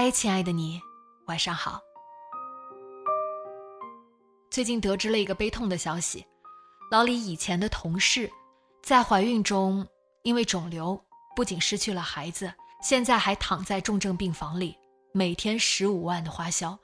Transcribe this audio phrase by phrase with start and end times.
[0.00, 0.80] 嗨，亲爱的你，
[1.26, 1.80] 晚上好。
[4.48, 6.24] 最近得知了一个悲痛的消息，
[6.88, 8.30] 老李以前的同事，
[8.80, 9.84] 在怀孕中
[10.22, 11.04] 因为肿瘤，
[11.34, 14.78] 不仅失去了孩子，现在还躺在重症病房里，
[15.10, 16.78] 每天十五万的花销，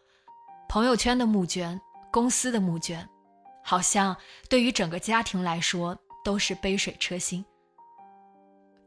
[0.68, 3.08] 朋友圈的募捐，公司的募捐，
[3.62, 4.16] 好像
[4.50, 7.44] 对于整个家庭来说都是杯水车薪。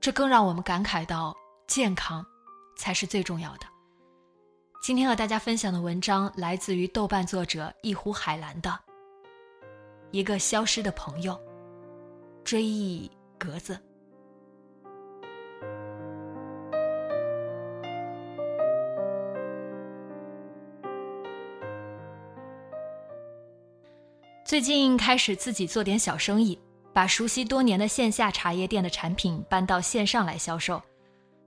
[0.02, 1.34] 这更让我们感慨到，
[1.66, 2.26] 健康
[2.78, 3.66] 才是最重要的。
[4.88, 8.70] 今天和大家分享的文章来自于豆瓣作者一壶海蓝的
[10.12, 11.34] 《一个消失的朋友》，
[12.46, 13.78] 追忆格子。
[24.46, 26.58] 最近开始自己做点小生意，
[26.94, 30.82] 把熟悉多年的线下茶叶店的产品搬到线上来销售，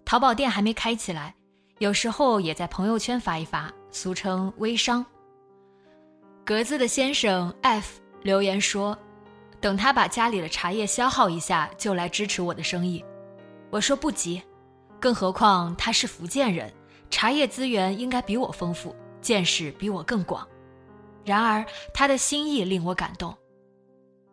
[0.05, 1.35] 淘宝店还没开起来。
[1.81, 5.05] 有时候也在朋友圈发一发，俗称微商。
[6.45, 8.97] 格子的先生 F 留言说
[9.63, 13.03] ：“等他把家里的茶叶消耗一下，就来支持我的生意。”
[13.73, 14.43] 我说不急，
[15.01, 16.71] 更何况他是福建人，
[17.09, 20.47] 茶叶资源应该比我丰富，见识比我更广。
[21.25, 21.65] 然而
[21.95, 23.35] 他的心意令我感动，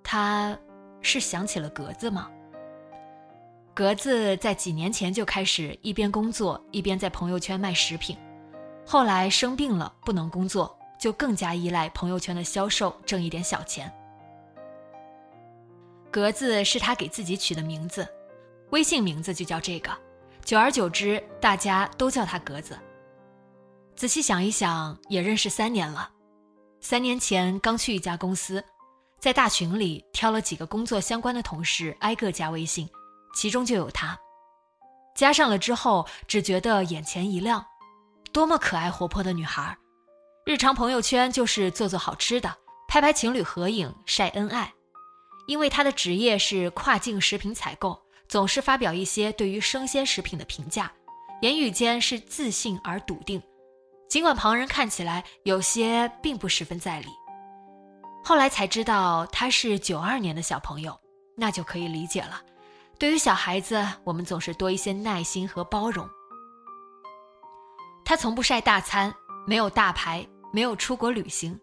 [0.03, 0.59] 他
[1.02, 2.30] 是想起了格子吗？
[3.78, 8.18] 格子在几年前就开始一边工作一边在朋友圈卖食品，
[8.88, 13.94] 后来生病了不能工作，就更加依赖朋友圈的销售挣一点小钱。
[16.10, 18.08] 格子是他给自己取的名字，
[18.72, 19.92] 微信名字就叫这个，
[20.44, 22.76] 久而久之大家都叫他格子。
[23.96, 26.10] 仔细想一想，也认识三年了，
[26.82, 28.64] 三年前刚去一家公司，
[29.20, 32.90] 在大群里挑了几个工作相关的同事，挨个加微信。
[33.34, 34.18] 其中就有她，
[35.16, 37.66] 加上了之后，只觉得眼前一亮，
[38.32, 39.78] 多么可爱活泼的女孩！
[40.46, 42.56] 日常朋友圈就是做做好吃的，
[42.88, 44.74] 拍拍情侣合影，晒恩爱。
[45.48, 50.92] 因为她的职业是跨境食品采购，总是发表一些对于生鲜食品的评价，
[51.42, 53.42] 言语间是自信而笃定。
[54.10, 57.08] 尽管旁人看起来有些并不十分在理，
[58.24, 60.98] 后来才知道她是九二年的小朋友，
[61.36, 62.42] 那就可以理解了。
[63.00, 66.08] 对于小孩子，我们总是多一些耐心和包容。
[68.03, 69.13] 他从不晒大餐，
[69.46, 71.59] 没有大牌，没有出国旅行，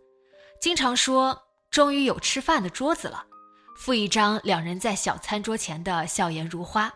[0.61, 1.37] 经常说
[1.71, 3.25] 终于有吃饭的桌子了，
[3.77, 6.93] 附一张两人在小餐桌前的笑颜如花，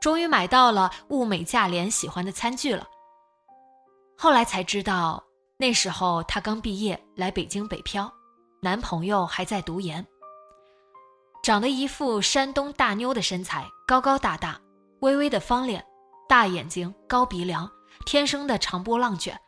[0.00, 2.86] 终于买到了物美价廉喜欢的餐具了。
[4.18, 5.24] 后来才知道，
[5.56, 8.12] 那时候他刚毕业来北京北漂，
[8.60, 10.06] 男朋友还在读研。
[11.44, 14.58] 长得一副山东大妞的身材，高高大大，
[15.00, 15.84] 微微的方脸，
[16.26, 17.70] 大眼睛，高鼻梁，
[18.06, 19.38] 天生的长波浪卷，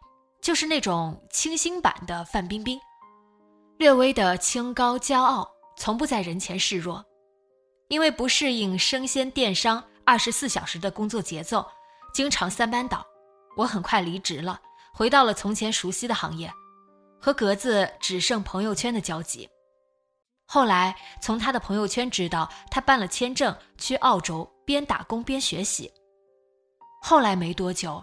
[0.42, 2.78] 就是那种清新版的范冰冰，
[3.78, 5.48] 略微的清高骄傲，
[5.78, 7.02] 从不在人前示弱。
[7.88, 11.66] 因为不适应生鲜电商二十四小时的工作节奏，
[12.12, 13.02] 经常三班倒，
[13.56, 14.60] 我很快离职了，
[14.92, 16.52] 回到了从前熟悉的行业，
[17.18, 19.48] 和格子只剩朋友圈的交集。
[20.46, 25.92] 后来从他的朋友圈知道，他办了签证去澳洲，边打工边学习。
[27.02, 28.02] 后来没多久，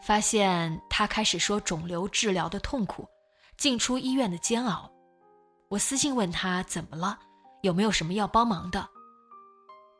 [0.00, 3.06] 发现他开始说肿瘤治疗的痛苦，
[3.56, 4.90] 进出医院的煎熬。
[5.68, 7.18] 我私信问他怎么了，
[7.62, 8.88] 有没有什么要帮忙的。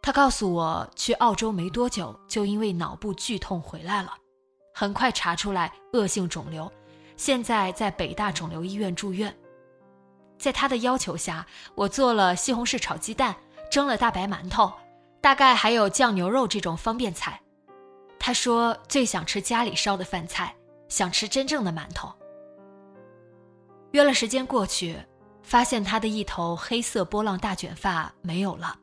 [0.01, 4.15] 他告诉我，去澳洲没多久就因为脑部剧痛回来了，
[4.73, 6.73] 很快查出来恶性肿瘤，
[7.17, 9.37] 现在在北大肿瘤医院住院。
[10.41, 13.37] 在他的要求下，我做了西红柿炒鸡蛋，
[13.71, 14.73] 蒸了大白馒头，
[15.21, 17.39] 大概还有酱牛肉这种方便菜。
[18.19, 20.55] 他说最想吃家里烧的饭菜，
[20.89, 22.11] 想吃真正的馒头。
[23.93, 24.97] 约了时间过去，
[25.43, 28.75] 发现他的一头黑色波浪大卷发没有了，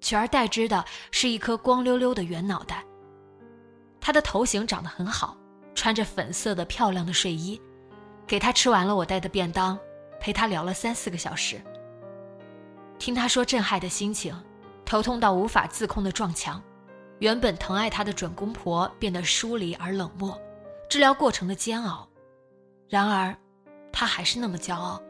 [0.00, 2.84] 取而代之的是一颗光溜溜的圆脑袋。
[4.00, 5.36] 他的头型长得很好，
[5.74, 7.60] 穿着粉色的漂亮的睡衣，
[8.28, 9.78] 给他吃完了我带的便当，
[10.20, 11.60] 陪他聊了三四个小时。
[12.98, 14.38] 听他说震撼的心情，
[14.84, 16.62] 头痛到无法自控的撞墙，
[17.18, 20.38] 原本疼爱他的准公婆变得疏离而冷漠，
[20.88, 22.06] 治疗过程的煎熬。
[22.88, 23.34] 然而，
[23.90, 25.02] 他还是那么骄傲。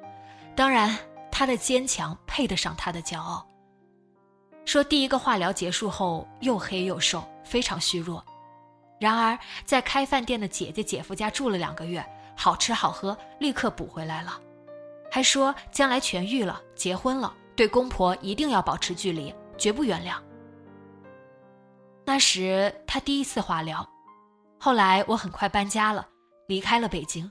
[0.55, 0.97] 当然，
[1.33, 3.45] 他的坚强配得上他的骄傲。
[4.67, 8.25] 说第一个化疗结束后又黑又瘦，非常虚弱。
[9.01, 12.05] 然而，在开饭店的姐姐姐夫家住了两个月，
[12.37, 14.39] 好吃好喝，立刻补回来了。
[15.11, 17.35] 还说将来痊愈了，结婚了。
[17.57, 20.17] 对公婆一定要保持距离，绝不原谅。
[22.07, 23.87] 那时他第一次化疗，
[24.59, 26.09] 后来我很快搬家了，
[26.47, 27.31] 离开了北京。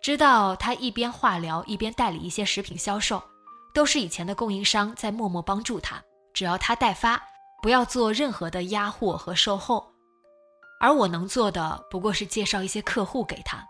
[0.00, 3.22] 知道他一边化疗一边代理一些食品销售，
[3.74, 6.02] 都是以前的供应商在默默帮助他，
[6.32, 7.22] 只要他代发，
[7.62, 9.86] 不要做任何的压货和售后。
[10.80, 13.64] 而我能做的不过是介绍一些客户给他。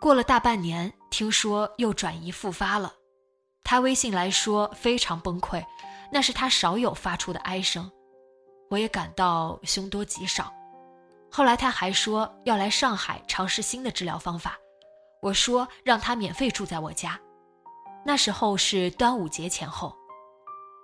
[0.00, 2.94] 过了大半年，听说又转移复发了。
[3.64, 5.64] 他微信来说非常崩溃，
[6.10, 7.90] 那是他少有发出的哀声，
[8.70, 10.52] 我也感到凶多吉少。
[11.30, 14.56] 后来他还说要来上海尝试新的治疗方法，
[15.20, 17.20] 我说让他免费住在我家。
[18.04, 19.94] 那时候是端午节前后，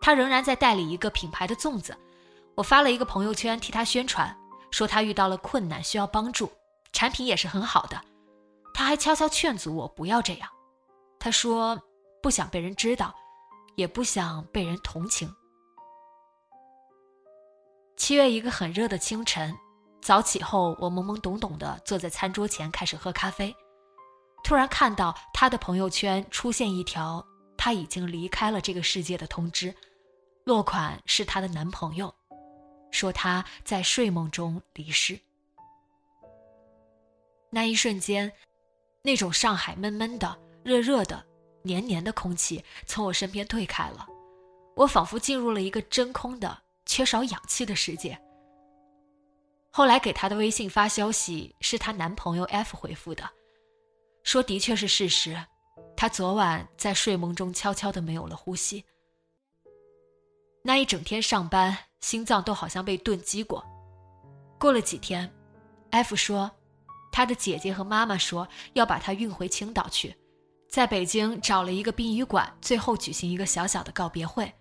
[0.00, 1.96] 他仍然在代理一个品牌的粽子，
[2.54, 4.36] 我发了一个朋友圈替他宣传，
[4.70, 6.52] 说他遇到了困难需要帮助，
[6.92, 8.00] 产品也是很好的。
[8.86, 10.48] 还悄悄劝阻我不要这样，
[11.18, 11.76] 他说。
[12.22, 13.14] 不想被人知道，
[13.76, 15.32] 也不想被人同情。
[17.96, 19.54] 七月一个很热的清晨，
[20.02, 23.54] 早起后，我懵懵懂懂的坐在餐桌前开始喝咖啡，
[24.42, 27.24] 突然看到他的朋友圈出现一条
[27.56, 29.72] 他已经离开了这个世界的通知，
[30.42, 32.12] 落款是她的男朋友，
[32.90, 35.20] 说他在睡梦中离世。
[37.50, 38.32] 那一瞬间，
[39.06, 41.24] 那种上海闷闷的、热热的。
[41.62, 44.06] 黏黏的空气从我身边退开了，
[44.76, 48.16] 我仿佛进入了一个真空的、缺少氧气的世界。
[49.72, 53.28] 后来给她的微信发消息是她男朋友 F 回复的，
[54.22, 55.36] 说的确是事实，
[55.96, 58.84] 她昨晚在睡梦中悄悄的没有了呼吸。
[60.62, 63.64] 那一整天上班，心脏都好像被钝击过。
[64.56, 65.28] 过了几天
[65.90, 66.48] ，F 说，
[67.16, 70.14] 他的姐姐和妈妈说要把他运回青岛去。
[70.68, 74.52] 在北京找了一个殡仪馆，最后举行一个小小的告别会。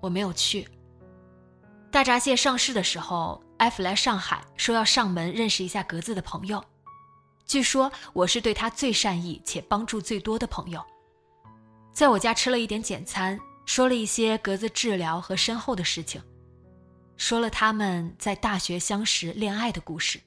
[0.00, 0.66] 我没有去。
[1.90, 6.64] 大闸蟹上市的时候艾弗来上海说要上门认识一下格子的朋友。
[7.44, 10.82] 据说我是对他最善意且帮助最多的朋友。
[11.92, 16.22] 在我家吃了一点简餐，说了一些格子治疗和身后的事情，
[17.18, 20.18] 说了他们在大学相识、恋爱的故事。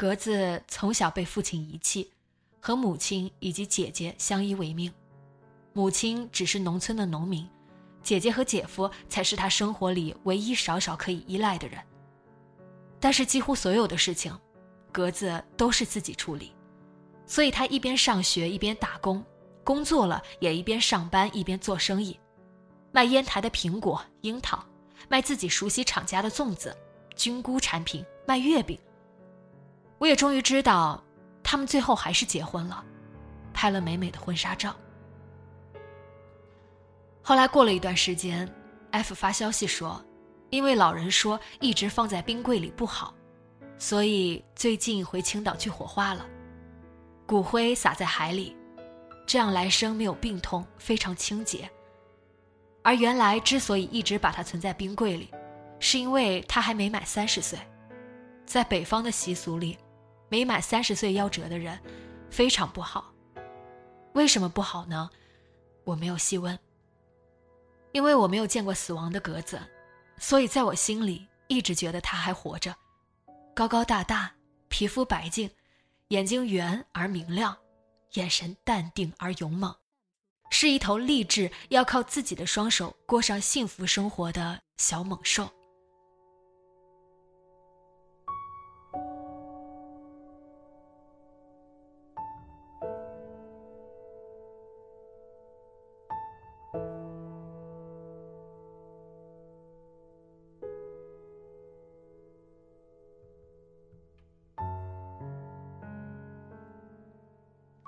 [0.00, 2.10] 格子从小被父亲遗弃。
[2.58, 4.90] 和母亲以及姐姐相依为命，
[5.74, 7.46] 母亲只是农村的农民，
[8.02, 11.78] 姐姐和姐夫才是他生活里唯一少少可以依赖的人。
[12.98, 14.34] 但是几乎所有的事情，
[14.90, 16.54] 格子都是自己处理，
[17.26, 19.22] 所以他一边上学一边打工，
[19.62, 22.18] 工作了也一边上班一边做生意，
[22.90, 24.64] 卖烟台的苹果、樱桃，
[25.10, 26.74] 卖自己熟悉厂家的粽子、
[27.14, 28.78] 菌菇产品，卖月饼。
[30.00, 31.00] 我也终于知道。
[31.42, 32.84] 他们最后还是结婚了，
[33.52, 34.76] 拍了美美的婚纱照。
[37.22, 38.48] 后来过了一段时间
[38.92, 40.00] ，F 发消息说，
[40.50, 43.12] 因为老人说一直放在冰柜里不好，
[43.78, 46.24] 所以最近回青岛去火化了，
[47.26, 48.56] 骨灰撒在海里，
[49.26, 51.68] 这样来生没有病痛，非常清洁。
[52.82, 55.30] 而原来之所以一直把它存在冰柜里，
[55.80, 57.58] 是因为他还没满三十岁，
[58.46, 59.76] 在北方的习俗里。
[60.30, 61.78] 没满三十岁夭折的人，
[62.30, 63.12] 非常不好。
[64.14, 65.10] 为什么不好呢？
[65.84, 66.58] 我没有细问。
[67.92, 69.60] 因为我没有见过死亡的格子，
[70.16, 72.74] 所以在我心里一直觉得他还活着。
[73.52, 74.32] 高高大大，
[74.68, 75.50] 皮肤白净，
[76.08, 77.56] 眼睛圆而明亮，
[78.12, 79.74] 眼神淡定而勇猛，
[80.50, 85.50] 是一头立志要靠自己的双手过上幸福生活的小猛兽。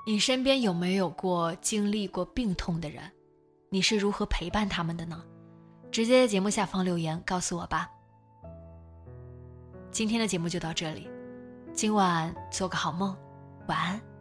[0.05, 3.05] 你身边有没有过经历过病痛的人？
[3.71, 5.23] 你是如何陪伴他们的呢？
[5.93, 7.89] 直接在节目下方留言告诉我吧。
[9.93, 11.09] 今天的节目就到这里，
[11.73, 13.17] 今晚做个好梦，
[13.69, 14.12] 晚安。